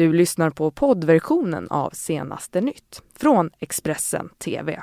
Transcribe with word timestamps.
Du 0.00 0.12
lyssnar 0.12 0.50
på 0.50 0.70
poddversionen 0.70 1.68
av 1.70 1.90
Senaste 1.90 2.60
nytt 2.60 3.02
från 3.16 3.50
Expressen 3.58 4.28
TV. 4.38 4.82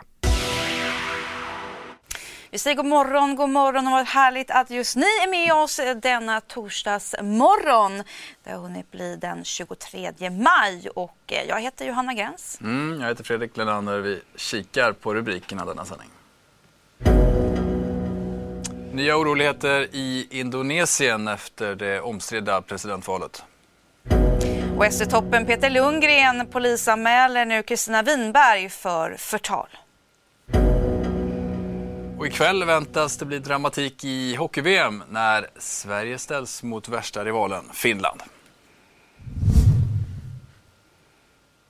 Vi 2.51 2.57
säger 2.57 2.77
god 2.77 2.85
morgon, 2.85 3.35
god 3.35 3.49
morgon 3.49 3.87
och 3.87 3.91
vad 3.91 4.05
härligt 4.05 4.51
att 4.51 4.69
just 4.69 4.95
ni 4.95 5.01
är 5.01 5.29
med 5.29 5.53
oss 5.63 5.79
denna 6.01 6.41
torsdagsmorgon. 6.41 8.03
Det 8.43 8.51
har 8.51 8.57
hunnit 8.57 8.91
bli 8.91 9.15
den 9.15 9.43
23 9.43 10.11
maj 10.29 10.89
och 10.95 11.17
eh, 11.27 11.43
jag 11.47 11.61
heter 11.61 11.85
Johanna 11.85 12.13
Gräns. 12.13 12.59
Mm, 12.61 13.01
jag 13.01 13.07
heter 13.07 13.23
Fredrik 13.23 13.57
Lenander. 13.57 13.99
Vi 13.99 14.21
kikar 14.35 14.91
på 14.91 15.13
rubrikerna 15.13 15.65
denna 15.65 15.85
sändning. 15.85 16.09
Nya 18.91 19.17
oroligheter 19.17 19.87
i 19.91 20.27
Indonesien 20.29 21.27
efter 21.27 21.75
det 21.75 22.01
omstridda 22.01 22.61
presidentvalet. 22.61 23.43
Och 24.77 24.93
SD-toppen 24.93 25.45
Peter 25.45 25.69
Lundgren 25.69 26.47
polisanmäler 26.47 27.45
nu 27.45 27.63
Kristina 27.63 28.01
Winberg 28.01 28.69
för 28.69 29.15
förtal. 29.17 29.67
Och 32.17 32.27
ikväll 32.27 32.63
väntas 32.63 33.17
det 33.17 33.25
bli 33.25 33.39
dramatik 33.39 34.03
i 34.03 34.35
hockey-VM 34.35 35.03
när 35.09 35.47
Sverige 35.57 36.17
ställs 36.17 36.63
mot 36.63 36.89
värsta 36.89 37.25
rivalen 37.25 37.63
Finland. 37.73 38.21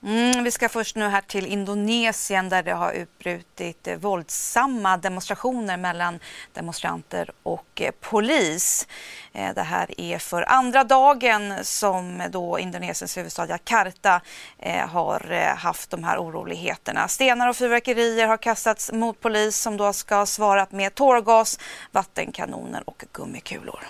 Mm, 0.08 0.44
vi 0.44 0.50
ska 0.50 0.68
först 0.68 0.96
nu 0.96 1.08
här 1.08 1.20
till 1.20 1.46
Indonesien 1.46 2.48
där 2.48 2.62
det 2.62 2.72
har 2.72 2.92
utbrutit 2.92 3.86
eh, 3.86 3.96
våldsamma 3.96 4.96
demonstrationer 4.96 5.76
mellan 5.76 6.20
demonstranter 6.52 7.30
och 7.42 7.66
eh, 7.80 7.90
polis. 8.00 8.86
Eh, 9.32 9.54
det 9.54 9.62
här 9.62 10.00
är 10.00 10.18
för 10.18 10.42
andra 10.50 10.84
dagen 10.84 11.54
som 11.62 12.22
då 12.30 12.58
Indonesiens 12.58 13.16
huvudstad 13.16 13.46
Jakarta 13.46 14.20
eh, 14.58 14.88
har 14.88 15.32
eh, 15.32 15.56
haft 15.56 15.90
de 15.90 16.04
här 16.04 16.18
oroligheterna. 16.18 17.08
Stenar 17.08 17.48
och 17.48 17.56
fyrverkerier 17.56 18.26
har 18.26 18.36
kastats 18.36 18.92
mot 18.92 19.20
polis 19.20 19.56
som 19.56 19.76
då 19.76 19.92
ska 19.92 20.16
ha 20.16 20.26
svarat 20.26 20.72
med 20.72 20.94
tårgas, 20.94 21.58
vattenkanoner 21.92 22.82
och 22.86 23.04
gummikulor. 23.12 23.84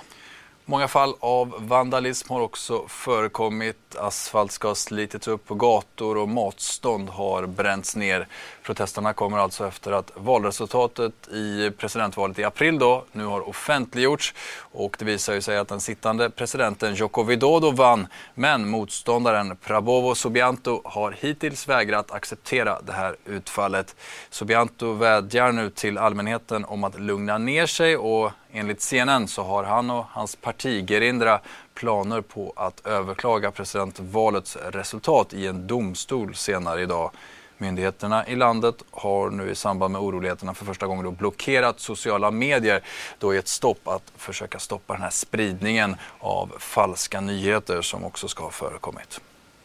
Många 0.71 0.89
fall 0.89 1.15
av 1.21 1.55
vandalism 1.59 2.33
har 2.33 2.41
också 2.41 2.85
förekommit. 2.89 3.97
Asfalt 3.97 4.53
ska 4.53 4.69
ha 4.69 4.75
slitits 4.75 5.29
upp 5.29 5.47
på 5.47 5.55
gator 5.55 6.17
och 6.17 6.29
matstånd 6.29 7.09
har 7.09 7.47
bränts 7.47 7.97
ner. 7.97 8.27
Protesterna 8.63 9.13
kommer 9.13 9.39
alltså 9.39 9.67
efter 9.67 9.93
att 9.93 10.11
valresultatet 10.15 11.29
i 11.29 11.71
presidentvalet 11.79 12.39
i 12.39 12.45
april 12.45 12.79
då 12.79 13.05
nu 13.13 13.25
har 13.25 13.49
offentliggjorts 13.49 14.35
och 14.59 14.97
det 14.99 15.05
visar 15.05 15.35
ju 15.35 15.41
sig 15.41 15.59
att 15.59 15.69
den 15.69 15.81
sittande 15.81 16.31
presidenten 16.31 16.95
Joko 16.95 17.23
Widodo 17.23 17.71
vann 17.71 18.07
men 18.35 18.69
motståndaren 18.69 19.57
Prabowo 19.57 20.15
Subianto 20.15 20.81
har 20.85 21.17
hittills 21.21 21.69
vägrat 21.69 22.11
acceptera 22.11 22.81
det 22.81 22.93
här 22.93 23.17
utfallet. 23.25 23.97
Subianto 24.31 24.93
vädjar 24.93 25.53
nu 25.53 25.71
till 25.71 25.99
allmänheten 25.99 26.65
om 26.65 26.85
att 26.85 27.01
lugna 27.01 27.39
ner 27.39 27.67
sig 27.67 27.97
och 27.97 28.33
enligt 28.53 28.81
CNN 28.81 29.29
så 29.29 29.43
har 29.43 29.65
han 29.65 29.91
och 29.91 30.05
hans 30.11 30.37
parti 30.37 30.91
Gerindra 30.91 31.41
planer 31.75 32.21
på 32.21 32.53
att 32.57 32.87
överklaga 32.87 33.51
presidentvalets 33.51 34.57
resultat 34.57 35.33
i 35.33 35.47
en 35.47 35.67
domstol 35.67 36.35
senare 36.35 36.83
idag. 36.83 37.11
Myndigheterna 37.59 38.27
i 38.27 38.37
landet 38.37 38.75
har 38.91 39.31
nu 39.31 39.51
i 39.51 39.55
samband 39.55 39.93
med 39.93 40.01
oroligheterna 40.01 40.55
för 40.55 40.65
första 40.65 40.87
gången 40.87 41.05
då 41.05 41.11
blockerat 41.11 41.81
sociala 41.81 42.31
medier 42.31 42.83
då 43.19 43.35
i 43.35 43.39
ett 43.39 43.49
stopp 43.49 43.89
att 43.89 44.13
försöka 44.17 44.59
stoppa 44.59 44.93
den 44.93 45.03
här 45.03 45.11
spridningen 45.11 45.97
av 46.19 46.53
falska 46.59 47.21
nyheter 47.21 47.83
som 47.83 48.05
också 48.05 48.29
ska 48.29 48.43
ha 48.43 48.51
förekommit. 48.51 49.21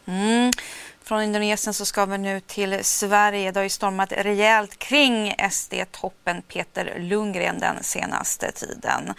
Mm. 0.06 0.52
Från 1.04 1.22
Indonesien 1.22 1.74
så 1.74 1.84
ska 1.84 2.04
vi 2.06 2.18
nu 2.18 2.40
till 2.40 2.84
Sverige. 2.84 3.50
Det 3.50 3.60
har 3.60 3.62
ju 3.62 3.68
stormat 3.68 4.12
rejält 4.12 4.78
kring 4.78 5.34
SD-toppen 5.50 6.42
Peter 6.42 6.94
Lundgren 6.98 7.58
den 7.58 7.82
senaste 7.82 8.52
tiden. 8.52 9.14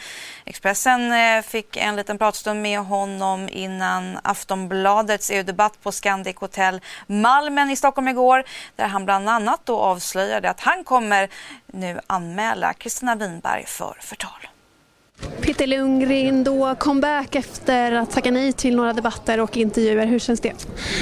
Expressen 0.46 1.12
eh, 1.12 1.42
fick 1.42 1.78
en 1.78 1.96
liten 1.96 2.18
pratstund 2.18 2.62
med 2.62 2.80
honom 2.80 3.50
innan 3.52 4.20
Aftonbladets 4.24 5.32
EU-debatt 5.32 5.84
på 5.84 5.92
Scandic 5.92 6.36
Hotel 6.36 6.82
Malmen 7.08 7.70
i 7.70 7.76
Stockholm 7.76 8.08
igår 8.08 8.44
där 8.76 8.88
han 8.88 9.06
bland 9.06 9.30
annat 9.30 9.62
då 9.64 9.80
avslöjade 9.80 10.50
att 10.50 10.60
han 10.60 10.84
kommer 10.84 11.30
nu 11.66 12.00
anmäla 12.08 12.74
Kristina 12.74 13.16
Winberg 13.16 13.66
för 13.66 13.98
förtal. 14.02 14.48
Peter 15.42 15.68
Lundgren 15.68 16.44
då 16.44 16.76
comeback 16.80 17.36
efter 17.36 17.92
att 17.92 18.12
tacka 18.12 18.32
nej 18.32 18.54
till 18.54 18.76
några 18.76 18.94
debatter 18.94 19.40
och 19.40 19.58
intervjuer. 19.58 20.06
Hur 20.06 20.20
känns 20.20 20.40
det? 20.40 20.54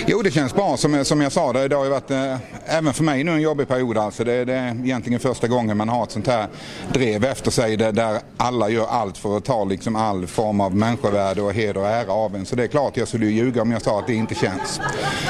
Jo, 0.08 0.22
det 0.22 0.32
känns 0.32 0.56
bra. 0.56 0.78
Som, 0.78 1.06
som 1.06 1.22
jag 1.22 1.32
sa, 1.32 1.54
det, 1.54 1.68
det 1.68 1.76
har 1.76 1.84
ju 1.84 1.90
varit 1.90 2.12
eh, 2.12 2.36
även 2.66 2.94
för 2.94 3.04
mig 3.04 3.24
nu 3.24 3.32
en 3.32 3.42
jobbig 3.42 3.68
period. 3.68 3.98
Alltså. 3.98 4.24
Det, 4.24 4.46
det 4.46 4.54
är 4.54 4.68
egentligen 4.68 5.20
första 5.20 5.48
gången 5.48 5.78
man 5.78 5.90
har 5.90 6.04
ett 6.04 6.12
sånt 6.12 6.28
här 6.28 6.48
drev 6.94 7.26
efter 7.26 7.52
sig 7.52 7.78
där, 7.78 7.92
där 7.92 8.20
alla 8.38 8.70
gör 8.70 8.88
allt 8.88 9.18
för 9.18 9.38
att 9.38 9.46
ta 9.46 9.64
liksom 9.64 9.96
all 9.96 10.28
form 10.28 10.62
av 10.62 10.76
människovärde 10.76 11.42
och 11.42 11.54
heder 11.54 11.78
och 11.78 11.88
ära 11.88 12.12
av 12.12 12.36
en. 12.36 12.46
Så 12.46 12.56
det 12.56 12.64
är 12.64 12.68
klart 12.68 12.98
jag 12.98 13.08
skulle 13.08 13.26
ljuga 13.26 13.62
om 13.62 13.72
jag 13.72 13.82
sa 13.82 14.00
att 14.00 14.08
det 14.08 14.14
inte 14.14 14.36
känns. 14.36 14.80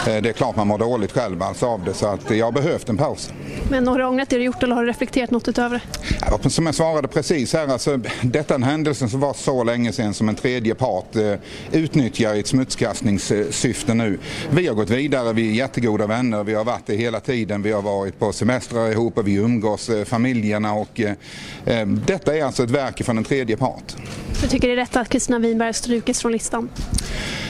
Eh, 0.08 0.22
det 0.22 0.30
är 0.30 0.34
klart 0.34 0.56
man 0.56 0.68
mår 0.68 0.78
dåligt 0.78 1.12
själv 1.12 1.44
alltså 1.44 1.66
av 1.66 1.84
det 1.84 1.94
så 1.94 2.08
att 2.08 2.32
jag 2.32 2.46
har 2.46 2.52
behövt 2.52 2.90
en 2.90 2.98
paus. 2.98 3.32
Men 3.70 3.88
har 3.88 3.98
du 3.98 4.06
ångrat 4.06 4.30
det 4.30 4.38
du 4.38 4.44
gjort 4.44 4.64
eller 4.64 4.76
har 4.76 4.84
du 4.84 4.90
reflekterat 4.90 5.32
något 5.32 5.48
utöver 5.48 5.76
det? 5.76 6.16
Ja, 6.44 6.50
som 6.50 6.66
jag 6.66 6.76
svarade 6.76 7.08
precis 7.08 7.54
här, 7.54 7.68
alltså, 7.68 8.00
detta 8.22 8.54
är 8.54 8.56
en 8.56 8.64
händelse 8.74 9.10
som 9.10 9.20
var 9.20 9.34
så 9.34 9.64
länge 9.64 9.92
sedan 9.92 10.14
som 10.14 10.30
en 10.30 10.36
tredje 10.36 10.76
part 10.76 11.16
eh, 11.16 11.34
utnyttjar 11.72 12.36
i 12.36 12.40
ett 12.40 12.48
smutskastningssyfte 12.48 13.94
nu. 13.94 14.20
Vi 14.52 14.68
har 14.68 14.76
gått 14.76 14.90
vidare, 14.90 15.34
vi 15.34 15.50
är 15.50 15.54
jättegoda 15.54 16.08
vänner, 16.08 16.44
vi 16.44 16.54
har 16.54 16.64
varit 16.64 16.86
det 16.86 16.96
hela 16.96 17.20
tiden, 17.20 17.62
vi 17.62 17.72
har 17.72 17.82
varit 17.82 18.20
på 18.20 18.34
semestrar 18.34 18.92
ihop 18.92 19.18
och 19.18 19.28
vi 19.28 19.34
umgås 19.34 19.90
eh, 19.90 20.06
familjerna 20.06 20.74
och 20.74 21.00
eh, 21.00 21.88
detta 21.88 22.38
är 22.38 22.44
alltså 22.44 22.64
ett 22.64 22.70
verk 22.70 23.06
från 23.06 23.18
en 23.18 23.24
tredje 23.24 23.58
part. 23.58 23.96
Du 24.42 24.48
tycker 24.48 24.68
det 24.68 24.74
är 24.74 24.78
rätt 24.78 24.96
att 24.96 25.10
Kristina 25.10 25.40
Winberg 25.40 25.74
strukits 25.74 26.22
från 26.22 26.32
listan? 26.32 26.70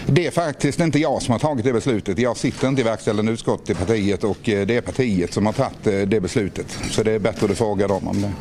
Det 0.08 0.28
är 0.28 0.32
faktiskt 0.32 0.80
inte 0.80 1.00
jag 1.00 1.22
som 1.22 1.32
har 1.32 1.40
tagit 1.40 1.66
det 1.66 1.74
beslutet. 1.74 2.20
Jag 2.20 2.38
sitter 2.38 2.68
inte 2.68 2.82
i 2.82 2.84
verkställande 2.84 3.32
utskott 3.32 3.70
i 3.70 3.74
partiet 3.74 4.24
och 4.24 4.38
det 4.44 4.72
är 4.72 4.82
partiet 4.82 5.34
som 5.34 5.46
har 5.46 5.54
tagit 5.54 6.10
det 6.10 6.22
beslutet. 6.22 6.78
Så 6.92 7.04
det 7.04 7.12
är 7.12 7.20
bättre 7.20 7.46
att 7.46 7.50
du 7.50 7.56
frågar 7.56 7.88
dem 7.88 8.08
om 8.08 8.22
det. 8.22 8.32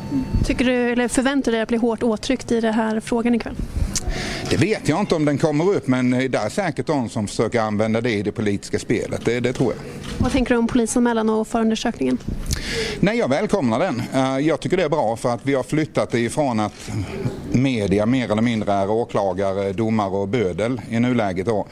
Tycker 0.45 0.65
du, 0.65 0.91
eller 0.91 1.07
förväntar 1.07 1.51
du 1.51 1.55
dig 1.55 1.61
att 1.61 1.67
bli 1.67 1.77
hårt 1.77 2.03
åtryckt 2.03 2.51
i 2.51 2.61
den 2.73 2.85
här 2.85 2.99
frågan 2.99 3.35
ikväll? 3.35 3.55
Det 4.49 4.57
vet 4.57 4.89
jag 4.89 4.99
inte 4.99 5.15
om 5.15 5.25
den 5.25 5.37
kommer 5.37 5.69
upp 5.69 5.87
men 5.87 6.11
det 6.11 6.37
är 6.37 6.49
säkert 6.49 6.87
de 6.87 7.09
som 7.09 7.27
försöker 7.27 7.61
använda 7.61 8.01
det 8.01 8.11
i 8.11 8.23
det 8.23 8.31
politiska 8.31 8.79
spelet. 8.79 9.25
Det, 9.25 9.39
det 9.39 9.53
tror 9.53 9.73
jag. 9.73 9.81
Vad 10.17 10.31
tänker 10.31 10.53
du 10.53 10.59
om 10.59 10.67
polisanmälan 10.67 11.29
och 11.29 11.47
förundersökningen? 11.47 12.17
Nej, 12.99 13.17
jag 13.17 13.29
välkomnar 13.29 13.79
den. 13.79 14.01
Eh, 14.13 14.39
jag 14.39 14.59
tycker 14.59 14.77
det 14.77 14.83
är 14.83 14.89
bra 14.89 15.15
för 15.15 15.33
att 15.33 15.39
vi 15.43 15.53
har 15.53 15.63
flyttat 15.63 16.11
det 16.11 16.19
ifrån 16.19 16.59
att 16.59 16.91
media 17.51 18.05
mer 18.05 18.31
eller 18.31 18.41
mindre 18.41 18.73
är 18.73 18.89
åklagare, 18.89 19.73
domare 19.73 20.09
och 20.09 20.27
bödel 20.27 20.81
i 20.89 20.99
nuläget. 20.99 21.45
Då. 21.45 21.67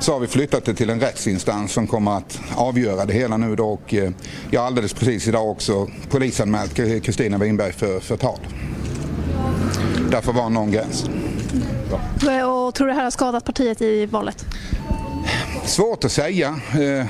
Så 0.00 0.12
har 0.12 0.20
vi 0.20 0.26
flyttat 0.26 0.64
det 0.64 0.74
till 0.74 0.90
en 0.90 1.00
rättsinstans 1.00 1.72
som 1.72 1.86
kommer 1.86 2.16
att 2.16 2.40
avgöra 2.54 3.04
det 3.04 3.12
hela 3.12 3.36
nu. 3.36 3.56
Då. 3.56 3.68
Och 3.68 3.94
eh, 3.94 4.10
jag 4.50 4.60
har 4.60 4.66
alldeles 4.66 4.94
precis 4.94 5.28
idag 5.28 5.50
också 5.50 5.88
polisanmält 6.10 6.74
Kristina 6.74 7.38
Winberg 7.38 7.72
för 7.72 8.00
förtal. 8.00 8.38
Därför 10.10 10.32
var 10.32 10.50
någon 10.50 10.70
gräns. 10.70 11.04
Och 12.46 12.74
tror 12.74 12.86
du 12.86 12.86
det 12.86 12.92
här 12.92 13.04
har 13.04 13.10
skadat 13.10 13.44
partiet 13.44 13.82
i 13.82 14.06
valet? 14.06 14.44
Svårt 15.64 16.04
att 16.04 16.12
säga. 16.12 16.60
Eh, 16.72 17.06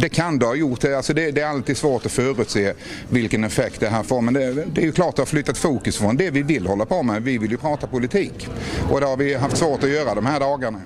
det 0.00 0.08
kan 0.08 0.38
det 0.38 0.46
ha 0.46 0.54
gjort. 0.54 0.84
Alltså 0.84 1.14
det, 1.14 1.30
det, 1.30 1.40
är 1.40 1.46
alltid 1.46 1.76
svårt 1.76 2.06
att 2.06 2.12
förutse 2.12 2.72
vilken 3.08 3.44
effekt 3.44 3.80
det 3.80 3.88
här 3.88 4.02
får. 4.02 4.20
Men 4.20 4.34
det, 4.34 4.52
det 4.52 4.80
är 4.80 4.84
ju 4.84 4.92
klart 4.92 5.08
att 5.08 5.16
det 5.16 5.22
har 5.22 5.26
flyttat 5.26 5.58
fokus 5.58 5.96
från 5.96 6.16
det 6.16 6.30
vi 6.30 6.42
vill 6.42 6.66
hålla 6.66 6.86
på 6.86 7.02
med. 7.02 7.22
Vi 7.22 7.38
vill 7.38 7.50
ju 7.50 7.56
prata 7.56 7.86
politik. 7.86 8.48
Och 8.90 9.00
det 9.00 9.06
har 9.06 9.16
vi 9.16 9.34
haft 9.34 9.56
svårt 9.56 9.84
att 9.84 9.90
göra 9.90 10.14
de 10.14 10.26
här 10.26 10.40
dagarna. 10.40 10.80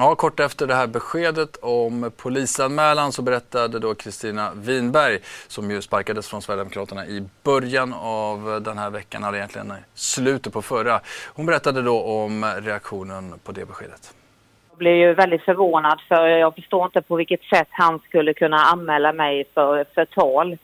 Ja, 0.00 0.14
kort 0.14 0.40
efter 0.40 0.66
det 0.66 0.74
här 0.74 0.86
beskedet 0.86 1.56
om 1.62 2.12
polisanmälan 2.16 3.12
så 3.12 3.22
berättade 3.22 3.78
då 3.78 3.94
Kristina 3.94 4.50
Winberg, 4.54 5.18
som 5.48 5.70
ju 5.70 5.82
sparkades 5.82 6.28
från 6.28 6.42
Sverigedemokraterna 6.42 7.06
i 7.06 7.28
början 7.42 7.94
av 8.00 8.62
den 8.64 8.78
här 8.78 8.90
veckan, 8.90 9.24
eller 9.24 9.38
egentligen 9.38 9.72
slutet 9.94 10.52
på 10.52 10.62
förra. 10.62 11.00
Hon 11.34 11.46
berättade 11.46 11.82
då 11.82 12.02
om 12.02 12.44
reaktionen 12.60 13.34
på 13.44 13.52
det 13.52 13.64
beskedet. 13.64 14.14
Jag 14.70 14.78
blev 14.78 14.94
ju 14.94 15.14
väldigt 15.14 15.42
förvånad 15.42 16.00
för 16.08 16.26
jag 16.26 16.54
förstår 16.54 16.84
inte 16.84 17.02
på 17.02 17.16
vilket 17.16 17.42
sätt 17.42 17.68
han 17.70 17.98
skulle 17.98 18.34
kunna 18.34 18.56
anmäla 18.56 19.12
mig 19.12 19.44
för 19.54 19.84
förtal. 19.94 20.58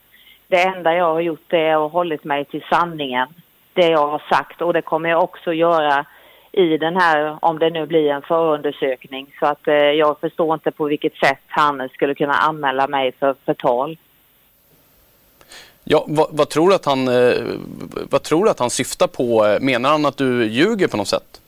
Det 0.49 0.63
enda 0.63 0.95
jag 0.95 1.15
har 1.15 1.21
gjort 1.21 1.53
är 1.53 1.87
att 1.87 1.93
hållit 1.93 2.25
mig 2.25 2.45
till 2.45 2.65
sanningen, 2.71 3.29
det 3.73 3.89
jag 3.89 4.07
har 4.07 4.23
sagt 4.29 4.63
och 4.63 4.73
det 4.73 4.83
kommer 4.83 5.11
jag 5.11 5.23
också 5.23 5.53
göra 5.53 6.07
i 6.57 6.79
den 6.79 6.97
här, 6.97 7.39
om 7.41 7.59
det 7.59 7.71
nu 7.71 7.87
blir 7.87 8.11
en 8.11 8.23
förundersökning. 8.23 9.35
Så 9.41 9.47
att 9.47 9.69
eh, 9.69 9.75
jag 9.75 10.21
förstår 10.21 10.55
inte 10.55 10.71
på 10.71 10.85
vilket 10.85 11.17
sätt 11.17 11.43
han 11.49 11.89
skulle 11.89 12.15
kunna 12.15 12.35
anmäla 12.35 12.87
mig 12.87 13.13
för 13.13 13.35
förtal. 13.45 13.99
Ja, 15.85 16.05
vad, 16.09 16.29
vad, 16.31 16.49
tror 16.49 16.69
du 16.69 16.75
att 16.75 16.85
han, 16.85 17.09
eh, 17.09 17.35
vad 18.11 18.23
tror 18.23 18.45
du 18.45 18.51
att 18.51 18.59
han 18.59 18.71
syftar 18.71 19.07
på? 19.07 19.59
Menar 19.61 19.91
han 19.91 20.07
att 20.07 20.17
du 20.17 20.47
ljuger 20.47 20.89
på 20.89 20.97
något 20.97 21.09
sätt? 21.09 21.41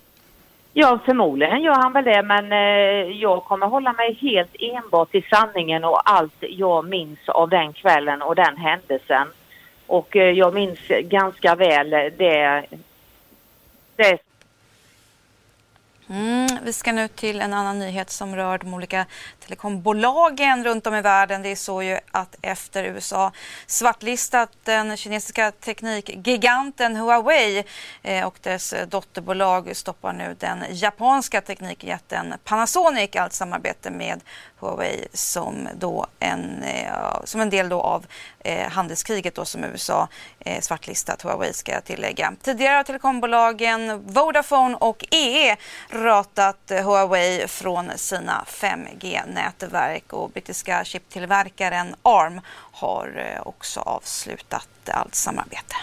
Ja, 0.73 0.99
förmodligen 1.05 1.63
gör 1.63 1.75
han 1.75 1.93
väl 1.93 2.05
det, 2.05 2.23
men 2.23 2.53
eh, 2.53 3.21
jag 3.21 3.45
kommer 3.45 3.67
hålla 3.67 3.93
mig 3.93 4.19
helt 4.21 4.57
enbart 4.59 5.11
till 5.11 5.27
sanningen 5.31 5.85
och 5.85 6.11
allt 6.11 6.35
jag 6.41 6.89
minns 6.89 7.29
av 7.29 7.49
den 7.49 7.73
kvällen 7.73 8.23
och 8.23 8.35
den 8.35 8.57
händelsen. 8.57 9.29
Och 9.87 10.17
eh, 10.17 10.31
jag 10.31 10.55
minns 10.55 10.79
ganska 11.03 11.55
väl 11.55 11.91
det, 11.91 12.65
det 13.97 14.26
Mm, 16.11 16.47
vi 16.65 16.73
ska 16.73 16.93
nu 16.93 17.09
till 17.09 17.41
en 17.41 17.53
annan 17.53 17.79
nyhet 17.79 18.11
som 18.11 18.37
rör 18.37 18.59
de 18.59 18.75
olika 18.75 19.07
telekombolagen 19.47 20.65
runt 20.65 20.87
om 20.87 20.95
i 20.95 21.01
världen. 21.01 21.43
Det 21.43 21.49
är 21.49 21.57
så 21.57 21.83
ju 21.83 21.99
att 22.11 22.37
efter 22.43 22.85
USA 22.85 23.33
svartlistat 23.67 24.51
den 24.65 24.97
kinesiska 24.97 25.53
teknikgiganten 25.53 26.97
Huawei 26.97 27.65
eh, 28.03 28.27
och 28.27 28.39
dess 28.43 28.75
dotterbolag 28.89 29.77
stoppar 29.77 30.13
nu 30.13 30.37
den 30.39 30.65
japanska 30.71 31.41
teknikjätten 31.41 32.35
Panasonic 32.45 33.17
allt 33.17 33.33
samarbete 33.33 33.91
med 33.91 34.21
Huawei 34.61 35.09
som, 35.13 35.69
då 35.75 36.07
en, 36.19 36.63
eh, 36.63 37.25
som 37.25 37.41
en 37.41 37.51
del 37.51 37.69
då 37.69 37.81
av 37.81 38.07
eh, 38.39 38.71
handelskriget 38.71 39.35
då 39.35 39.45
som 39.45 39.65
USA 39.65 40.09
svartlistat 40.61 41.23
Huawei 41.23 41.53
ska 41.53 41.73
jag 41.73 41.85
tillägga. 41.85 42.33
Tidigare 42.43 42.77
har 42.77 42.85
telekombolagen 42.85 44.03
Vodafone 44.07 44.77
och 44.77 45.05
EE 45.11 45.57
ratat 45.91 46.73
Huawei 46.85 47.49
från 47.49 47.91
sina 47.97 48.45
5G 48.47 49.21
nätverk 49.37 50.13
och 50.13 50.31
brittiska 50.31 50.85
chiptillverkaren 50.85 51.95
ARM 52.03 52.41
har 52.51 53.33
eh, 53.35 53.47
också 53.47 53.81
avslutat 53.81 54.69
allt 54.85 55.15
samarbete. 55.15 55.77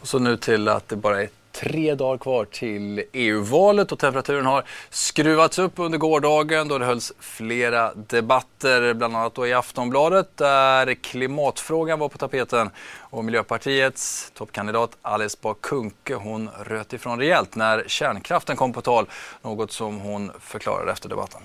Och 0.00 0.08
så 0.08 0.18
nu 0.18 0.36
till 0.36 0.68
att 0.68 0.88
det 0.88 0.96
bara 0.96 1.22
är 1.22 1.28
tre 1.60 1.94
dagar 1.94 2.18
kvar 2.18 2.44
till 2.44 3.04
EU-valet 3.12 3.92
och 3.92 3.98
temperaturen 3.98 4.46
har 4.46 4.64
skruvats 4.90 5.58
upp 5.58 5.72
under 5.76 5.98
gårdagen 5.98 6.68
då 6.68 6.78
det 6.78 6.84
hölls 6.84 7.12
flera 7.20 7.94
debatter, 7.94 8.94
bland 8.94 9.16
annat 9.16 9.34
då 9.34 9.46
i 9.46 9.52
Aftonbladet 9.52 10.36
där 10.36 10.94
klimatfrågan 10.94 11.98
var 11.98 12.08
på 12.08 12.18
tapeten 12.18 12.70
och 13.00 13.24
Miljöpartiets 13.24 14.30
toppkandidat 14.34 14.90
Alice 15.02 15.38
Bah 15.42 15.54
Kuhnke 15.60 16.14
hon 16.14 16.50
röt 16.64 16.92
ifrån 16.92 17.18
rejält 17.18 17.56
när 17.56 17.84
kärnkraften 17.86 18.56
kom 18.56 18.72
på 18.72 18.80
tal, 18.80 19.06
något 19.42 19.72
som 19.72 20.00
hon 20.00 20.32
förklarade 20.40 20.92
efter 20.92 21.08
debatten. 21.08 21.40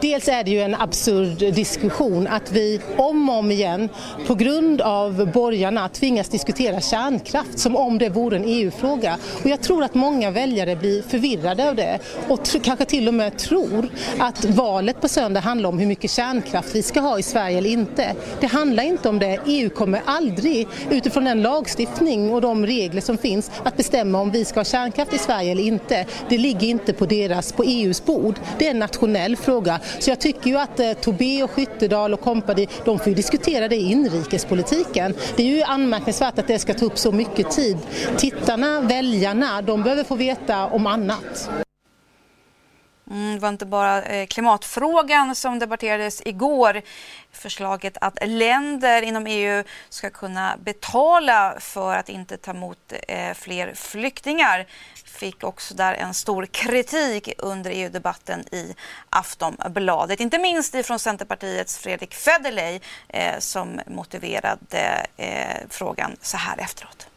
Dels 0.00 0.28
är 0.28 0.44
det 0.44 0.50
ju 0.50 0.60
en 0.60 0.74
absurd 0.74 1.38
diskussion 1.38 2.26
att 2.26 2.52
vi 2.52 2.80
om 2.96 3.28
och 3.28 3.38
om 3.38 3.50
igen 3.50 3.88
på 4.26 4.34
grund 4.34 4.80
av 4.80 5.32
borgarna 5.32 5.88
tvingas 5.88 6.28
diskutera 6.28 6.80
kärnkraft 6.80 7.58
som 7.58 7.76
om 7.76 7.98
det 7.98 8.08
vore 8.08 8.36
en 8.36 8.44
EU-fråga. 8.46 9.18
Och 9.42 9.50
jag 9.50 9.60
tror 9.60 9.84
att 9.84 9.94
många 9.94 10.30
väljare 10.30 10.76
blir 10.76 11.02
förvirrade 11.02 11.68
av 11.68 11.76
det 11.76 11.98
och 12.28 12.40
kanske 12.62 12.84
till 12.84 13.08
och 13.08 13.14
med 13.14 13.38
tror 13.38 13.88
att 14.18 14.44
valet 14.44 15.00
på 15.00 15.08
söndag 15.08 15.40
handlar 15.40 15.68
om 15.68 15.78
hur 15.78 15.86
mycket 15.86 16.10
kärnkraft 16.10 16.74
vi 16.74 16.82
ska 16.82 17.00
ha 17.00 17.18
i 17.18 17.22
Sverige 17.22 17.58
eller 17.58 17.70
inte. 17.70 18.14
Det 18.40 18.46
handlar 18.46 18.82
inte 18.82 19.08
om 19.08 19.18
det. 19.18 19.38
EU 19.46 19.70
kommer 19.70 20.02
aldrig 20.04 20.68
utifrån 20.90 21.24
den 21.24 21.42
lagstiftning 21.42 22.32
och 22.32 22.40
de 22.40 22.66
regler 22.66 23.00
som 23.00 23.18
finns 23.18 23.50
att 23.64 23.76
bestämma 23.76 24.20
om 24.20 24.30
vi 24.30 24.44
ska 24.44 24.60
ha 24.60 24.64
kärnkraft 24.64 25.14
i 25.14 25.18
Sverige 25.18 25.52
eller 25.52 25.62
inte. 25.62 26.06
Det 26.28 26.38
ligger 26.38 26.68
inte 26.68 26.92
på 26.92 27.06
deras, 27.06 27.52
på 27.52 27.64
EUs 27.64 28.04
bord. 28.04 28.34
Det 28.58 28.66
är 28.66 28.70
en 28.70 28.78
nationell 28.78 29.36
fråga. 29.36 29.80
Så 29.98 30.10
jag 30.10 30.20
tycker 30.20 30.50
ju 30.50 30.58
att 30.58 30.80
eh, 30.80 30.92
Tobé 30.92 31.42
och 31.42 31.50
Skyttedal 31.50 32.14
och 32.14 32.20
kompani, 32.20 32.68
de 32.84 32.98
får 32.98 33.08
ju 33.08 33.14
diskutera 33.14 33.68
det 33.68 33.76
i 33.76 33.92
inrikespolitiken. 33.92 35.14
Det 35.36 35.42
är 35.42 35.56
ju 35.56 35.62
anmärkningsvärt 35.62 36.38
att 36.38 36.46
det 36.46 36.58
ska 36.58 36.74
ta 36.74 36.84
upp 36.84 36.98
så 36.98 37.12
mycket 37.12 37.50
tid. 37.50 37.78
Tittarna, 38.16 38.80
väljarna, 38.80 39.62
de 39.62 39.82
behöver 39.82 40.04
få 40.04 40.14
veta 40.14 40.66
om 40.66 40.86
annat. 40.86 41.50
Mm, 43.10 43.34
det 43.34 43.40
var 43.40 43.48
inte 43.48 43.66
bara 43.66 44.02
eh, 44.02 44.26
klimatfrågan 44.26 45.34
som 45.34 45.58
debatterades 45.58 46.22
igår. 46.24 46.82
Förslaget 47.32 47.96
att 48.00 48.18
länder 48.26 49.02
inom 49.02 49.26
EU 49.26 49.64
ska 49.88 50.10
kunna 50.10 50.56
betala 50.56 51.56
för 51.60 51.96
att 51.96 52.08
inte 52.08 52.36
ta 52.36 52.50
emot 52.50 52.92
eh, 53.08 53.34
fler 53.34 53.74
flyktingar 53.74 54.66
fick 55.04 55.44
också 55.44 55.74
där 55.74 55.94
en 55.94 56.14
stor 56.14 56.46
kritik 56.46 57.28
under 57.38 57.70
EU-debatten 57.70 58.40
i 58.40 58.74
Aftonbladet. 59.10 60.20
Inte 60.20 60.38
minst 60.38 60.74
ifrån 60.74 60.98
Centerpartiets 60.98 61.78
Fredrik 61.78 62.14
Federley 62.14 62.80
eh, 63.08 63.38
som 63.38 63.80
motiverade 63.86 65.06
frågan 65.68 66.16
så 66.20 66.36
här 66.36 66.58
efteråt. 66.58 67.08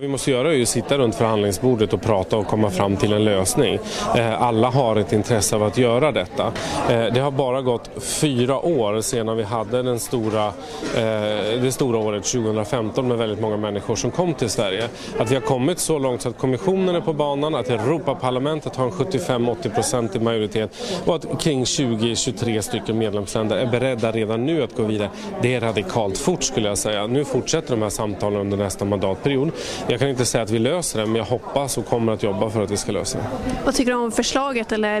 Vi 0.00 0.08
måste 0.08 0.30
göra 0.30 0.54
är 0.54 0.62
att 0.62 0.68
sitta 0.68 0.98
runt 0.98 1.14
förhandlingsbordet 1.14 1.92
och 1.92 2.02
prata 2.02 2.36
och 2.36 2.46
komma 2.46 2.70
fram 2.70 2.96
till 2.96 3.12
en 3.12 3.24
lösning. 3.24 3.78
Eh, 4.16 4.42
alla 4.42 4.70
har 4.70 4.96
ett 4.96 5.12
intresse 5.12 5.56
av 5.56 5.62
att 5.62 5.78
göra 5.78 6.12
detta. 6.12 6.52
Eh, 6.90 7.04
det 7.14 7.20
har 7.20 7.30
bara 7.30 7.62
gått 7.62 7.90
fyra 7.98 8.60
år 8.60 9.00
sedan 9.00 9.36
vi 9.36 9.42
hade 9.42 9.82
den 9.82 9.98
stora, 9.98 10.46
eh, 10.46 11.60
det 11.62 11.72
stora 11.72 11.98
året 11.98 12.24
2015 12.24 13.08
med 13.08 13.18
väldigt 13.18 13.40
många 13.40 13.56
människor 13.56 13.96
som 13.96 14.10
kom 14.10 14.34
till 14.34 14.50
Sverige. 14.50 14.88
Att 15.18 15.30
vi 15.30 15.34
har 15.34 15.42
kommit 15.42 15.78
så 15.78 15.98
långt 15.98 16.22
så 16.22 16.28
att 16.28 16.38
kommissionen 16.38 16.94
är 16.94 17.00
på 17.00 17.12
banan, 17.12 17.54
att 17.54 17.70
Europaparlamentet 17.70 18.76
har 18.76 18.84
en 18.84 18.90
75-80 18.90 20.16
i 20.16 20.20
majoritet 20.20 20.70
och 21.04 21.14
att 21.14 21.40
kring 21.40 21.64
20-23 21.64 22.60
stycken 22.60 22.98
medlemsländer 22.98 23.56
är 23.56 23.66
beredda 23.66 24.12
redan 24.12 24.46
nu 24.46 24.62
att 24.62 24.76
gå 24.76 24.82
vidare. 24.82 25.10
Det 25.42 25.54
är 25.54 25.60
radikalt 25.60 26.18
fort 26.18 26.42
skulle 26.42 26.68
jag 26.68 26.78
säga. 26.78 27.06
Nu 27.06 27.24
fortsätter 27.24 27.70
de 27.70 27.82
här 27.82 27.90
samtalen 27.90 28.40
under 28.40 28.56
nästa 28.56 28.84
mandatperiod. 28.84 29.50
Jag 29.90 30.00
kan 30.00 30.08
inte 30.08 30.24
säga 30.24 30.44
att 30.44 30.50
vi 30.50 30.58
löser 30.58 31.00
det 31.00 31.06
men 31.06 31.16
jag 31.16 31.24
hoppas 31.24 31.78
och 31.78 31.86
kommer 31.86 32.12
att 32.12 32.22
jobba 32.22 32.50
för 32.50 32.62
att 32.62 32.70
vi 32.70 32.76
ska 32.76 32.92
lösa 32.92 33.18
det. 33.18 33.24
Vad 33.64 33.74
tycker 33.74 33.92
du 33.92 33.98
om 33.98 34.12
förslaget 34.12 34.72
eller 34.72 35.00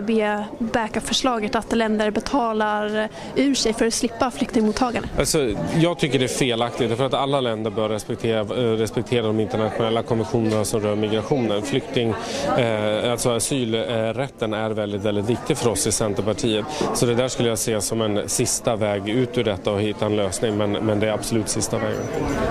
backup-förslaget 0.58 1.54
att 1.54 1.76
länder 1.76 2.10
betalar 2.10 3.08
ur 3.36 3.54
sig 3.54 3.72
för 3.72 3.86
att 3.86 3.94
slippa 3.94 4.30
flyktingmottagande? 4.30 5.08
Alltså, 5.18 5.54
jag 5.76 5.98
tycker 5.98 6.18
det 6.18 6.24
är 6.24 6.28
felaktigt 6.28 6.96
för 6.96 7.06
att 7.06 7.14
alla 7.14 7.40
länder 7.40 7.70
bör 7.70 7.88
respektera, 7.88 8.40
eh, 8.40 8.76
respektera 8.76 9.26
de 9.26 9.40
internationella 9.40 10.02
konventionerna 10.02 10.64
som 10.64 10.80
rör 10.80 10.96
migrationen. 10.96 11.62
Flykting, 11.62 12.14
eh, 12.58 13.12
alltså 13.12 13.30
asylrätten 13.30 14.54
är 14.54 14.70
väldigt, 14.70 15.02
väldigt 15.02 15.30
viktig 15.30 15.56
för 15.56 15.70
oss 15.70 15.86
i 15.86 15.92
Centerpartiet. 15.92 16.64
Så 16.94 17.06
det 17.06 17.14
där 17.14 17.28
skulle 17.28 17.48
jag 17.48 17.58
se 17.58 17.80
som 17.80 18.00
en 18.00 18.28
sista 18.28 18.76
väg 18.76 19.08
ut 19.08 19.38
ur 19.38 19.44
detta 19.44 19.72
och 19.72 19.80
hitta 19.80 20.06
en 20.06 20.16
lösning 20.16 20.56
men, 20.56 20.72
men 20.72 21.00
det 21.00 21.08
är 21.08 21.12
absolut 21.12 21.48
sista 21.48 21.78
vägen. 21.78 22.02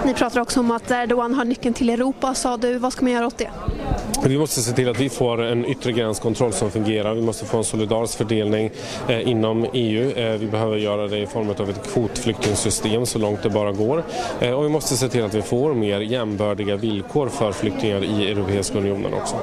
Ni 0.06 0.14
pratar 0.14 0.42
också 0.42 0.60
om 0.60 0.72
att 0.72 0.92
Erdogan 0.92 1.34
har 1.34 1.46
nyckeln 1.46 1.74
till 1.74 1.90
Europa 1.90 2.29
Europa 2.30 2.36
sa 2.36 2.58
du. 2.58 2.78
Vad 2.78 2.94
ska 2.94 3.06
man 3.06 3.12
göra 3.12 3.28
åt 3.28 3.38
det? 3.38 3.52
Vi 4.24 4.38
måste 4.38 4.62
se 4.62 4.72
till 4.72 4.90
att 4.90 5.00
vi 5.00 5.10
får 5.10 5.42
en 5.42 5.66
yttre 5.66 5.92
gränskontroll 5.92 6.54
som 6.54 6.72
fungerar. 6.72 7.14
Vi 7.14 7.22
måste 7.22 7.46
få 7.46 7.58
en 7.58 7.64
solidarisk 7.64 8.18
fördelning 8.18 8.72
eh, 9.08 9.28
inom 9.28 9.66
EU. 9.74 10.12
Eh, 10.12 10.38
vi 10.38 10.48
behöver 10.48 10.78
göra 10.78 11.08
det 11.08 11.18
i 11.18 11.28
form 11.28 11.50
av 11.50 11.70
ett 11.70 11.94
kvotflyktingsystem 11.94 13.06
så 13.06 13.20
långt 13.20 13.44
det 13.44 13.50
bara 13.50 13.72
går. 13.72 14.04
Eh, 14.40 14.52
och 14.52 14.66
vi 14.66 14.70
måste 14.70 14.98
se 14.98 15.10
till 15.10 15.24
att 15.24 15.34
vi 15.34 15.42
får 15.42 15.74
mer 15.74 16.00
jämbördiga 16.00 16.76
villkor 16.76 17.30
för 17.30 17.52
flyktingar 17.52 18.04
i 18.04 18.32
Europeiska 18.32 18.78
unionen 18.78 19.14
också. 19.14 19.36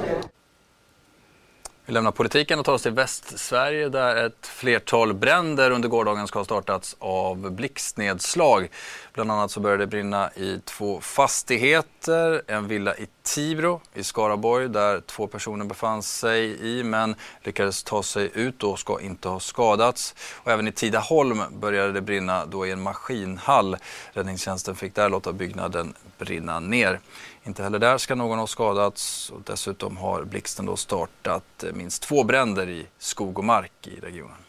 Vi 1.87 1.93
lämnar 1.93 2.11
politiken 2.11 2.59
och 2.59 2.65
tar 2.65 2.73
oss 2.73 2.83
till 2.83 2.91
Västsverige 2.91 3.89
där 3.89 4.25
ett 4.25 4.47
flertal 4.47 5.13
bränder 5.13 5.71
under 5.71 5.89
gårdagen 5.89 6.27
ska 6.27 6.39
ha 6.39 6.43
startats 6.45 6.95
av 6.99 7.51
blixtnedslag. 7.51 8.69
Bland 9.17 9.31
annat 9.31 9.51
så 9.51 9.59
började 9.59 9.83
det 9.83 9.87
brinna 9.87 10.31
i 10.35 10.59
två 10.65 11.01
fastigheter, 11.01 12.41
en 12.47 12.67
villa 12.67 12.95
i 12.95 13.07
Tibro 13.23 13.81
i 13.93 14.03
Skaraborg 14.03 14.69
där 14.69 15.01
två 15.01 15.27
personer 15.27 15.65
befann 15.65 16.03
sig 16.03 16.67
i 16.67 16.83
men 16.83 17.15
lyckades 17.41 17.83
ta 17.83 18.03
sig 18.03 18.31
ut 18.33 18.63
och 18.63 18.79
ska 18.79 19.01
inte 19.01 19.29
ha 19.29 19.39
skadats. 19.39 20.15
Och 20.33 20.51
även 20.51 20.67
i 20.67 20.71
Tidaholm 20.71 21.41
började 21.59 21.91
det 21.91 22.01
brinna 22.01 22.45
då 22.45 22.67
i 22.67 22.71
en 22.71 22.81
maskinhall. 22.81 23.77
Räddningstjänsten 24.11 24.75
fick 24.75 24.95
där 24.95 25.09
låta 25.09 25.33
byggnaden 25.33 25.93
brinna 26.17 26.59
ner. 26.59 26.99
Inte 27.43 27.63
heller 27.63 27.79
där 27.79 27.97
ska 27.97 28.15
någon 28.15 28.39
ha 28.39 28.47
skadats 28.47 29.29
och 29.29 29.41
dessutom 29.45 29.97
har 29.97 30.23
blixten 30.23 30.65
då 30.65 30.75
startat 30.75 31.63
minst 31.73 32.03
två 32.03 32.23
bränder 32.23 32.69
i 32.69 32.87
skog 32.97 33.37
och 33.37 33.45
mark 33.45 33.87
i 33.87 33.99
regionen. 33.99 34.46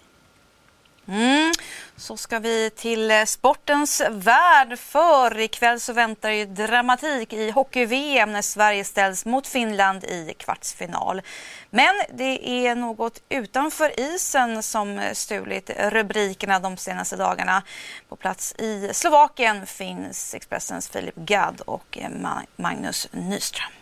Mm. 1.09 1.53
Så 1.97 2.17
ska 2.17 2.39
vi 2.39 2.71
till 2.71 3.11
eh, 3.11 3.25
sportens 3.25 4.03
värld 4.11 4.79
för 4.79 5.39
ikväll 5.39 5.81
så 5.81 5.93
väntar 5.93 6.31
ju 6.31 6.47
dramatik 6.47 7.33
i 7.33 7.51
hockey-VM 7.51 8.33
när 8.33 8.43
Sverige 8.43 8.85
ställs 8.85 9.25
mot 9.25 9.47
Finland 9.47 10.05
i 10.05 10.35
kvartsfinal. 10.39 11.23
Men 11.71 11.95
det 12.13 12.49
är 12.67 12.75
något 12.75 13.23
utanför 13.29 14.01
isen 14.01 14.63
som 14.63 14.99
eh, 14.99 15.13
stulit 15.13 15.71
rubrikerna 15.79 16.61
de 16.61 16.77
senaste 16.77 17.17
dagarna. 17.17 17.63
På 18.09 18.17
plats 18.17 18.55
i 18.59 18.91
Slovakien 18.93 19.67
finns 19.67 20.35
Expressens 20.35 20.89
Filip 20.89 21.17
Gadd 21.17 21.61
och 21.61 21.99
eh, 21.99 22.37
Magnus 22.57 23.09
Nyström. 23.13 23.78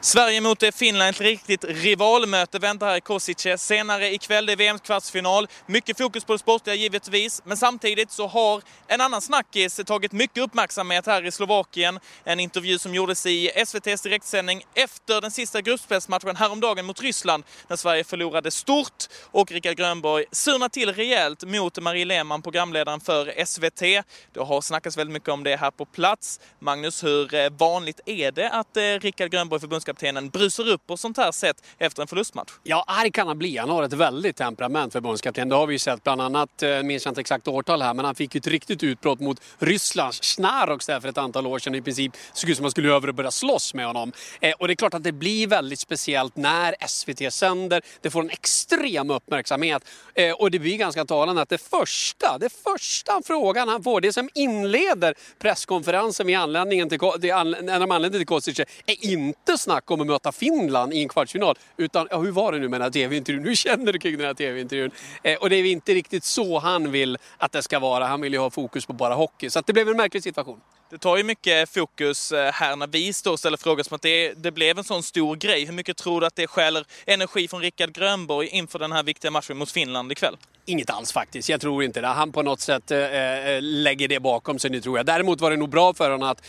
Sverige 0.00 0.40
mot 0.40 0.62
eh, 0.62 0.70
Finland, 0.70 1.10
ett 1.10 1.20
riktigt 1.20 1.64
rivalmöte 1.64 2.58
väntar 2.58 2.86
här 2.86 2.96
i 2.96 3.00
Kosice. 3.00 3.58
Senare 3.58 4.14
ikväll, 4.14 4.46
det 4.46 4.52
är 4.52 4.56
VMs 4.56 4.80
kvartsfinal. 4.80 5.48
Mycket 5.66 5.98
fokus 5.98 6.24
på 6.24 6.32
det 6.32 6.38
sportliga 6.38 6.76
givetvis, 6.76 7.42
men 7.44 7.56
samtidigt 7.56 8.10
så 8.10 8.26
har 8.26 8.62
en 8.86 9.00
annan 9.00 9.20
snackis 9.20 9.80
tagit 9.86 10.12
mycket 10.12 10.42
uppmärksamhet 10.42 11.06
här 11.06 11.26
i 11.26 11.30
Slovakien. 11.30 12.00
En 12.24 12.40
intervju 12.40 12.78
som 12.78 12.94
gjordes 12.94 13.26
i 13.26 13.48
SVTs 13.48 14.02
direktsändning 14.02 14.66
efter 14.74 15.20
den 15.20 15.30
sista 15.30 15.60
gruppspelsmatchen 15.60 16.36
häromdagen 16.36 16.86
mot 16.86 17.00
Ryssland 17.00 17.44
när 17.68 17.76
Sverige 17.76 18.04
förlorade 18.04 18.50
stort 18.50 19.04
och 19.30 19.52
Rickard 19.52 19.76
Grönborg 19.76 20.24
surnade 20.32 20.74
till 20.74 20.92
rejält 20.92 21.44
mot 21.44 21.78
Marie 21.78 22.04
Lehmann, 22.04 22.42
programledaren 22.42 23.00
för 23.00 23.44
SVT. 23.44 23.80
Det 24.32 24.40
har 24.40 24.60
snackats 24.60 24.96
väldigt 24.96 25.12
mycket 25.12 25.28
om 25.28 25.44
det 25.44 25.56
här 25.56 25.70
på 25.70 25.84
plats. 25.84 26.40
Magnus, 26.58 27.04
hur 27.04 27.34
eh, 27.34 27.50
vanligt 27.50 28.00
är 28.06 28.32
det 28.32 28.50
att 28.50 28.76
eh, 28.76 28.82
Rickard 28.82 29.30
Grönborg, 29.30 29.60
förbundskaptenen 29.64 30.28
brusar 30.28 30.68
upp 30.68 30.86
på 30.86 30.96
sånt 30.96 31.16
här 31.16 31.32
sätt 31.32 31.56
efter 31.78 32.02
en 32.02 32.08
förlustmatch? 32.08 32.52
Ja, 32.62 32.84
arg 32.86 33.10
kan 33.10 33.26
han 33.26 33.38
bli. 33.38 33.56
Han 33.56 33.70
har 33.70 33.82
ett 33.82 33.92
väldigt 33.92 34.36
temperament 34.36 34.92
förbundskapten. 34.92 35.48
Det 35.48 35.54
har 35.54 35.66
vi 35.66 35.74
ju 35.74 35.78
sett 35.78 36.04
bland 36.04 36.20
annat, 36.20 36.62
eh, 36.62 36.68
jag 36.68 36.86
minns 36.86 37.04
jag 37.04 37.10
inte 37.10 37.20
exakt 37.20 37.48
årtal 37.48 37.82
här, 37.82 37.94
men 37.94 38.04
han 38.04 38.14
fick 38.14 38.34
ju 38.34 38.38
ett 38.38 38.46
riktigt 38.46 38.82
utbrott 38.82 39.20
mot 39.20 39.40
Rysslands 39.58 40.22
Snarox 40.22 40.86
där 40.86 41.00
för 41.00 41.08
ett 41.08 41.18
antal 41.18 41.46
år 41.46 41.58
sedan. 41.58 41.74
I 41.74 41.82
princip 41.82 42.12
såg 42.32 42.50
ut 42.50 42.56
som 42.56 42.62
att 42.62 42.64
man 42.64 42.70
skulle 42.70 42.92
över 42.92 43.08
och 43.08 43.14
börja 43.14 43.30
slåss 43.30 43.74
med 43.74 43.86
honom. 43.86 44.12
Eh, 44.40 44.54
och 44.58 44.66
det 44.68 44.72
är 44.72 44.76
klart 44.76 44.94
att 44.94 45.04
det 45.04 45.12
blir 45.12 45.46
väldigt 45.46 45.80
speciellt 45.80 46.36
när 46.36 46.74
SVT 46.86 47.32
sänder. 47.32 47.82
Det 48.00 48.10
får 48.10 48.20
en 48.20 48.30
extrem 48.30 49.10
uppmärksamhet. 49.10 49.84
Eh, 50.14 50.32
och 50.32 50.50
det 50.50 50.58
blir 50.58 50.76
ganska 50.76 51.04
talande 51.04 51.42
att 51.42 51.48
det 51.48 51.58
första, 51.58 52.38
det 52.38 52.52
första 52.64 53.22
frågan 53.24 53.68
han 53.68 53.82
får, 53.82 54.00
det 54.00 54.12
som 54.12 54.28
inleder 54.34 55.14
presskonferensen 55.38 56.26
vid 56.26 56.36
anländningen 56.36 56.88
till, 56.88 56.98
när 57.00 57.80
de 57.80 57.90
anländer 57.90 58.18
till 58.18 58.26
Kosice, 58.26 58.64
är 58.86 59.04
inte 59.04 59.53
snack 59.56 59.90
om 59.90 60.00
att 60.00 60.06
möta 60.06 60.32
Finland 60.32 60.92
i 60.92 61.02
en 61.02 61.08
kvartsfinal. 61.08 61.58
Utan 61.76 62.06
ja, 62.10 62.18
hur 62.18 62.32
var 62.32 62.52
det 62.52 62.58
nu 62.58 62.68
med 62.68 62.80
den 62.80 62.84
här 62.84 62.90
tv-intervjun? 62.90 63.44
Hur 63.44 63.54
känner 63.54 63.92
du 63.92 63.98
kring 63.98 64.16
den 64.16 64.26
här 64.26 64.34
tv-intervjun? 64.34 64.90
Eh, 65.22 65.36
och 65.36 65.50
det 65.50 65.56
är 65.56 65.64
inte 65.64 65.94
riktigt 65.94 66.24
så 66.24 66.58
han 66.58 66.90
vill 66.90 67.18
att 67.38 67.52
det 67.52 67.62
ska 67.62 67.78
vara. 67.78 68.06
Han 68.06 68.20
vill 68.20 68.32
ju 68.32 68.38
ha 68.38 68.50
fokus 68.50 68.86
på 68.86 68.92
bara 68.92 69.14
hockey. 69.14 69.50
Så 69.50 69.62
det 69.66 69.72
blev 69.72 69.88
en 69.88 69.96
märklig 69.96 70.22
situation. 70.22 70.60
Det 70.94 70.98
tar 70.98 71.16
ju 71.16 71.22
mycket 71.22 71.70
fokus 71.70 72.32
eh, 72.32 72.52
här 72.52 72.76
när 72.76 72.86
vi 72.86 73.12
står 73.12 73.32
och 73.32 73.38
ställer 73.38 73.56
frågor 73.56 73.82
som 73.82 73.94
att 73.94 74.02
det, 74.02 74.32
det 74.32 74.50
blev 74.50 74.78
en 74.78 74.84
sån 74.84 75.02
stor 75.02 75.36
grej. 75.36 75.64
Hur 75.64 75.72
mycket 75.72 75.96
tror 75.96 76.20
du 76.20 76.26
att 76.26 76.36
det 76.36 76.46
skäller 76.46 76.84
energi 77.06 77.48
från 77.48 77.60
Rickard 77.60 77.92
Grönborg 77.92 78.48
inför 78.48 78.78
den 78.78 78.92
här 78.92 79.02
viktiga 79.02 79.30
matchen 79.30 79.56
mot 79.56 79.70
Finland 79.70 80.12
ikväll? 80.12 80.36
Inget 80.66 80.90
alls 80.90 81.12
faktiskt. 81.12 81.48
Jag 81.48 81.60
tror 81.60 81.84
inte 81.84 82.00
det. 82.00 82.06
Han 82.06 82.32
på 82.32 82.42
något 82.42 82.60
sätt 82.60 82.90
äh, 82.90 82.98
lägger 83.60 84.08
det 84.08 84.20
bakom 84.20 84.58
sig 84.58 84.70
nu 84.70 84.80
tror 84.80 84.96
jag. 84.96 85.06
Däremot 85.06 85.40
var 85.40 85.50
det 85.50 85.56
nog 85.56 85.68
bra 85.68 85.94
för 85.94 86.10
honom 86.10 86.28
att 86.28 86.42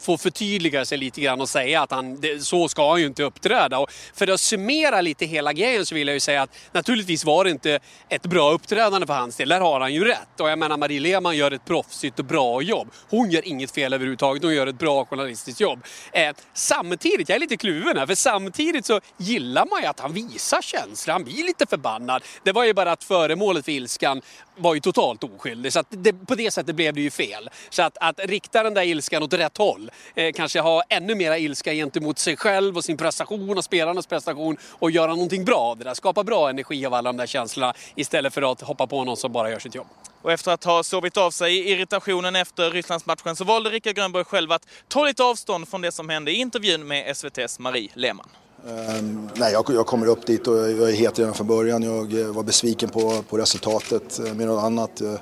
få 0.00 0.18
förtydliga 0.18 0.84
sig 0.84 0.98
lite 0.98 1.20
grann 1.20 1.40
och 1.40 1.48
säga 1.48 1.82
att 1.82 1.90
han, 1.90 2.20
det, 2.20 2.44
så 2.44 2.68
ska 2.68 2.90
han 2.90 3.00
ju 3.00 3.06
inte 3.06 3.22
uppträda. 3.22 3.78
Och 3.78 3.92
för 4.14 4.28
att 4.28 4.40
summera 4.40 5.00
lite 5.00 5.26
hela 5.26 5.52
grejen 5.52 5.86
så 5.86 5.94
vill 5.94 6.08
jag 6.08 6.14
ju 6.14 6.20
säga 6.20 6.42
att 6.42 6.50
naturligtvis 6.72 7.24
var 7.24 7.44
det 7.44 7.50
inte 7.50 7.78
ett 8.08 8.22
bra 8.22 8.50
uppträdande 8.52 9.06
för 9.06 9.14
hans 9.14 9.36
del. 9.36 9.48
Där 9.48 9.60
har 9.60 9.80
han 9.80 9.94
ju 9.94 10.04
rätt. 10.04 10.40
Och 10.40 10.50
jag 10.50 10.58
menar 10.58 10.76
Marie 10.76 11.00
Lehmann 11.00 11.36
gör 11.36 11.50
ett 11.50 11.64
proffsigt 11.64 12.18
och 12.18 12.24
bra 12.24 12.62
jobb. 12.62 12.88
Hon 13.10 13.30
gör 13.30 13.48
inget 13.48 13.70
fel 13.70 13.89
överhuvudtaget. 13.96 14.42
Hon 14.42 14.54
gör 14.54 14.66
ett 14.66 14.78
bra 14.78 15.04
journalistiskt 15.04 15.60
jobb. 15.60 15.84
Eh, 16.12 16.36
samtidigt, 16.54 17.28
jag 17.28 17.36
är 17.36 17.40
lite 17.40 17.56
kluven 17.56 17.96
här, 17.96 18.06
för 18.06 18.14
samtidigt 18.14 18.86
så 18.86 19.00
gillar 19.16 19.66
man 19.70 19.82
ju 19.82 19.86
att 19.86 20.00
han 20.00 20.12
visar 20.12 20.62
känslor. 20.62 21.12
Han 21.12 21.24
blir 21.24 21.44
lite 21.44 21.66
förbannad. 21.66 22.22
Det 22.42 22.52
var 22.52 22.64
ju 22.64 22.74
bara 22.74 22.92
att 22.92 23.04
föremålet 23.04 23.64
för 23.64 23.72
ilskan 23.72 24.22
var 24.56 24.74
ju 24.74 24.80
totalt 24.80 25.24
oskyldig. 25.24 25.72
Så 25.72 25.82
det, 25.88 26.12
på 26.12 26.34
det 26.34 26.50
sättet 26.50 26.76
blev 26.76 26.94
det 26.94 27.00
ju 27.00 27.10
fel. 27.10 27.50
Så 27.70 27.82
att, 27.82 27.98
att 28.00 28.20
rikta 28.20 28.62
den 28.62 28.74
där 28.74 28.82
ilskan 28.82 29.22
åt 29.22 29.32
rätt 29.32 29.58
håll, 29.58 29.90
eh, 30.14 30.32
kanske 30.32 30.60
ha 30.60 30.82
ännu 30.88 31.14
mera 31.14 31.38
ilska 31.38 31.72
gentemot 31.72 32.18
sig 32.18 32.36
själv 32.36 32.76
och 32.76 32.84
sin 32.84 32.96
prestation 32.96 33.58
och 33.58 33.64
spelarnas 33.64 34.06
prestation 34.06 34.56
och 34.70 34.90
göra 34.90 35.10
någonting 35.10 35.44
bra 35.44 35.58
av 35.58 35.78
det 35.78 35.84
där. 35.84 35.94
Skapa 35.94 36.24
bra 36.24 36.50
energi 36.50 36.86
av 36.86 36.94
alla 36.94 37.12
de 37.12 37.16
där 37.16 37.26
känslorna 37.26 37.74
istället 37.94 38.34
för 38.34 38.52
att 38.52 38.60
hoppa 38.60 38.86
på 38.86 39.04
någon 39.04 39.16
som 39.16 39.32
bara 39.32 39.50
gör 39.50 39.58
sitt 39.58 39.74
jobb. 39.74 39.86
Och 40.22 40.32
efter 40.32 40.52
att 40.52 40.64
ha 40.64 40.82
sovit 40.82 41.16
av 41.16 41.30
sig 41.30 41.70
irritationen 41.70 42.36
efter 42.36 42.70
Rysslandsmatchen 42.70 43.36
så 43.36 43.44
valde 43.44 43.70
Rickard 43.70 43.94
Grönberg 43.94 44.24
själv 44.24 44.52
att 44.52 44.66
ta 44.88 45.04
lite 45.04 45.24
avstånd 45.24 45.68
från 45.68 45.80
det 45.80 45.92
som 45.92 46.08
hände 46.08 46.30
i 46.30 46.34
intervjun 46.34 46.86
med 46.86 47.10
SVTs 47.16 47.58
Marie 47.58 47.90
Lehmann. 47.94 48.28
Um, 48.64 49.28
nej, 49.34 49.52
jag, 49.52 49.64
jag, 49.68 49.86
kommer 49.86 50.06
upp 50.06 50.26
dit 50.26 50.46
och 50.46 50.56
jag 50.56 50.90
är 50.90 50.92
het 50.92 51.18
redan 51.18 51.34
från 51.34 51.46
början. 51.46 51.82
Jag 51.82 52.20
eh, 52.20 52.26
var 52.26 52.42
besviken 52.42 52.88
på, 52.88 53.22
på 53.28 53.38
resultatet, 53.38 54.18
eh, 54.18 54.34
mer 54.34 54.42
än 54.42 54.48
något 54.48 54.64
annat. 54.64 55.00
Eh, 55.00 55.14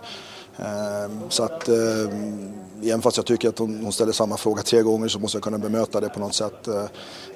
Ehm, 0.58 1.20
så 1.28 1.42
att 1.42 1.68
ehm, 1.68 2.52
även 2.84 3.02
fast 3.02 3.16
jag 3.16 3.26
tycker 3.26 3.48
att 3.48 3.58
hon, 3.58 3.92
ställer 3.92 4.12
samma 4.12 4.36
fråga 4.36 4.62
tre 4.62 4.82
gånger 4.82 5.08
så 5.08 5.18
måste 5.18 5.36
jag 5.36 5.42
kunna 5.42 5.58
bemöta 5.58 6.00
det 6.00 6.08
på 6.08 6.20
något 6.20 6.34
sätt. 6.34 6.68
Eh, 6.68 6.84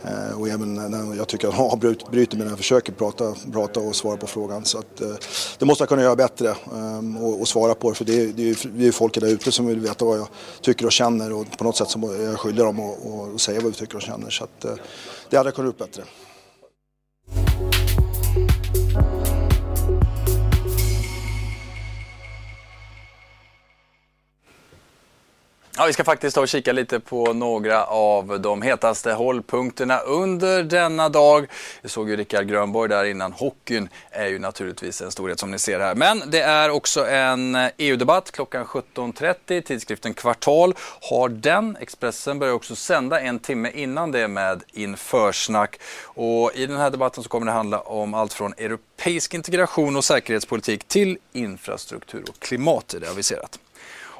eh, 0.02 0.40
och 0.40 0.48
även 0.48 0.74
när 0.74 1.16
jag 1.16 1.28
tycker 1.28 1.48
att 1.48 1.54
hon 1.54 1.78
bryter 1.78 2.36
mig 2.36 2.44
när 2.44 2.52
jag 2.52 2.58
försöker 2.58 2.92
prata, 2.92 3.34
prata 3.52 3.80
och 3.80 3.96
svara 3.96 4.16
på 4.16 4.26
frågan. 4.26 4.64
Så 4.64 4.78
att, 4.78 5.00
eh, 5.00 5.14
det 5.58 5.64
måste 5.64 5.82
jag 5.82 5.88
kunna 5.88 6.02
göra 6.02 6.16
bättre 6.16 6.54
ehm, 6.74 7.16
och, 7.16 7.40
och 7.40 7.48
svara 7.48 7.74
på 7.74 7.88
det 7.90 7.94
för 7.94 8.04
det 8.04 8.22
är, 8.22 8.26
det 8.26 8.42
är 8.42 8.84
ju 8.84 8.92
folk 8.92 9.14
där 9.14 9.28
ute 9.28 9.52
som 9.52 9.66
vill 9.66 9.80
veta 9.80 10.04
vad 10.04 10.18
jag 10.18 10.28
tycker 10.60 10.86
och 10.86 10.92
känner 10.92 11.32
och 11.32 11.58
på 11.58 11.64
något 11.64 11.76
sätt 11.76 11.90
så 11.90 12.12
är 12.12 12.22
jag 12.22 12.40
skyldig 12.40 12.64
dem 12.64 12.80
att 13.34 13.40
säga 13.40 13.60
vad 13.60 13.72
vi 13.72 13.78
tycker 13.78 13.96
och 13.96 14.02
känner. 14.02 14.30
Så 14.30 14.44
att, 14.44 14.60
det 15.30 15.36
hade 15.36 15.48
jag 15.48 15.54
kunnat 15.54 15.68
gjort 15.68 15.78
bättre. 15.78 16.02
Ja, 25.76 25.86
vi 25.86 25.92
ska 25.92 26.04
faktiskt 26.04 26.34
ta 26.34 26.40
och 26.40 26.48
kika 26.48 26.72
lite 26.72 27.00
på 27.00 27.32
några 27.32 27.84
av 27.84 28.40
de 28.40 28.62
hetaste 28.62 29.12
hållpunkterna 29.12 29.98
under 29.98 30.62
denna 30.62 31.08
dag. 31.08 31.46
Vi 31.82 31.88
såg 31.88 32.10
ju 32.10 32.16
Rickard 32.16 32.46
Grönborg 32.46 32.88
där 32.88 33.04
innan. 33.04 33.32
Hockeyn 33.32 33.88
är 34.10 34.26
ju 34.26 34.38
naturligtvis 34.38 35.02
en 35.02 35.10
storhet 35.10 35.40
som 35.40 35.50
ni 35.50 35.58
ser 35.58 35.80
här. 35.80 35.94
Men 35.94 36.22
det 36.26 36.40
är 36.40 36.70
också 36.70 37.06
en 37.06 37.58
EU-debatt 37.76 38.32
klockan 38.32 38.64
17.30. 38.66 39.60
Tidskriften 39.60 40.14
Kvartal 40.14 40.74
har 41.10 41.28
den. 41.28 41.76
Expressen 41.80 42.38
börjar 42.38 42.54
också 42.54 42.76
sända 42.76 43.20
en 43.20 43.38
timme 43.38 43.70
innan 43.74 44.12
det 44.12 44.28
med 44.28 44.62
införsnack. 44.72 45.80
Och 46.04 46.52
i 46.54 46.66
den 46.66 46.76
här 46.76 46.90
debatten 46.90 47.22
så 47.22 47.28
kommer 47.28 47.46
det 47.46 47.52
handla 47.52 47.80
om 47.80 48.14
allt 48.14 48.32
från 48.32 48.52
europeisk 48.52 49.34
integration 49.34 49.96
och 49.96 50.04
säkerhetspolitik 50.04 50.84
till 50.84 51.18
infrastruktur 51.32 52.24
och 52.28 52.38
klimat. 52.38 52.94
Det 53.00 53.06
är 53.06 53.10
aviserat. 53.10 53.58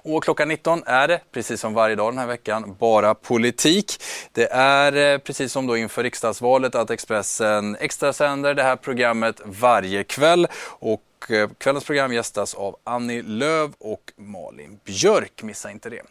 Och 0.04 0.24
klockan 0.24 0.48
19 0.48 0.82
är 0.86 1.08
det, 1.08 1.20
precis 1.32 1.60
som 1.60 1.74
varje 1.74 1.96
dag 1.96 2.12
den 2.12 2.18
här 2.18 2.26
veckan, 2.26 2.76
bara 2.78 3.14
politik. 3.14 4.02
Det 4.32 4.52
är 4.52 5.12
eh, 5.14 5.18
precis 5.18 5.52
som 5.52 5.66
då 5.66 5.76
inför 5.76 6.02
riksdagsvalet 6.02 6.74
att 6.74 6.90
Expressen 6.90 7.76
extrasänder 7.76 8.54
det 8.54 8.62
här 8.62 8.76
programmet 8.76 9.40
varje 9.44 10.04
kväll. 10.04 10.46
Och 10.64 11.30
eh, 11.30 11.50
kvällens 11.58 11.84
program 11.84 12.12
gästas 12.12 12.54
av 12.54 12.76
Annie 12.84 13.22
Löv 13.22 13.72
och 13.78 14.12
Malin 14.16 14.80
Björk. 14.84 15.42
Missa 15.42 15.70
inte 15.70 15.90
det. 15.90 16.02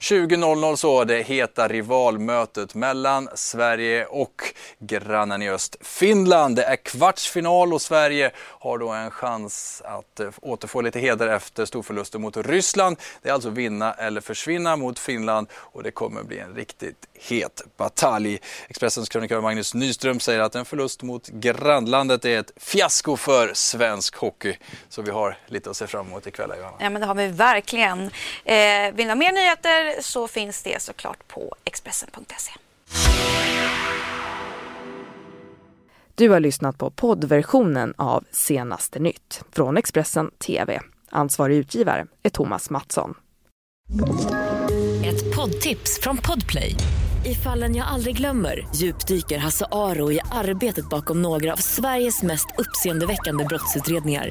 20.00 0.00 0.76
så 0.76 1.04
det 1.04 1.22
heta 1.22 1.68
rivalmötet 1.68 2.74
mellan 2.74 3.28
Sverige 3.34 4.06
och 4.06 4.42
grannen 4.78 5.42
i 5.42 5.50
öst, 5.50 5.76
Finland. 5.80 6.56
Det 6.56 6.64
är 6.64 6.76
kvartsfinal 6.76 7.72
och 7.72 7.82
Sverige 7.82 8.30
har 8.36 8.78
då 8.78 8.88
en 8.88 9.10
chans 9.10 9.82
att 9.84 10.20
eh, 10.20 10.28
återfå 10.42 10.80
lite 10.80 11.00
heder 11.00 11.28
efter 11.28 11.64
storförlusten 11.64 12.20
mot 12.20 12.36
Ryssland. 12.36 12.96
Det 13.22 13.28
är 13.28 13.32
alltså 13.32 13.50
vinna 13.50 13.92
eller 13.92 14.20
försvinna 14.20 14.76
mot 14.76 14.98
Finland 14.98 15.46
och 15.52 15.82
det 15.82 15.90
kommer 15.90 16.22
bli 16.22 16.38
en 16.38 16.54
riktigt 16.54 17.06
het 17.14 17.62
batalj. 17.76 18.40
Expressens 18.68 19.08
krönikör 19.08 19.40
Magnus 19.40 19.74
Nyström 19.74 20.20
säger 20.20 20.40
att 20.40 20.54
en 20.54 20.64
förlust 20.64 21.02
mot 21.02 21.28
grannlandet 21.28 22.24
är 22.24 22.38
ett 22.38 22.52
fiasko 22.56 23.16
för 23.16 23.50
svensk 23.54 24.16
hockey. 24.16 24.56
Så 24.88 25.02
vi 25.02 25.10
har 25.10 25.38
lite 25.46 25.70
att 25.70 25.76
se 25.76 25.86
fram 25.86 26.06
emot 26.06 26.26
ikväll, 26.26 26.50
Johanna. 26.58 26.76
Ja, 26.80 26.90
men 26.90 27.00
det 27.00 27.06
har 27.06 27.14
vi 27.14 27.26
verkligen. 27.26 28.10
Eh, 28.44 28.56
vill 28.94 29.06
ni 29.06 29.08
ha 29.08 29.14
mer 29.14 29.32
nyheter 29.32 29.63
nyheter 29.64 30.02
så 30.02 30.28
finns 30.28 30.62
det 30.62 30.82
såklart 30.82 31.28
på 31.28 31.54
Expressen.se. 31.64 32.52
Du 36.14 36.28
har 36.28 36.40
lyssnat 36.40 36.78
på 36.78 36.90
poddversionen 36.90 37.94
av 37.98 38.24
Senaste 38.30 38.98
nytt 38.98 39.42
från 39.52 39.76
Expressen 39.76 40.30
TV. 40.30 40.80
Ansvarig 41.10 41.56
utgivare 41.56 42.06
är 42.22 42.30
Thomas 42.30 42.70
Mattsson. 42.70 43.14
Ett 45.04 45.36
poddtips 45.36 46.00
från 46.00 46.16
Podplay. 46.16 46.74
I 47.26 47.34
fallen 47.34 47.76
jag 47.76 47.86
aldrig 47.86 48.16
glömmer 48.16 48.66
djupdyker 48.74 49.38
Hasse 49.38 49.66
Aro 49.72 50.12
i 50.12 50.20
arbetet 50.32 50.88
bakom 50.88 51.22
några 51.22 51.52
av 51.52 51.56
Sveriges 51.56 52.22
mest 52.22 52.46
uppseendeväckande 52.58 53.44
brottsutredningar 53.44 54.30